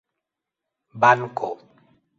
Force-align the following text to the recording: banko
banko 1.01 1.49